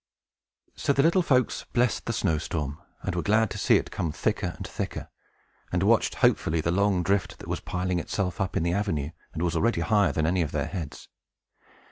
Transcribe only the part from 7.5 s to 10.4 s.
piling itself up in the avenue, and was already higher than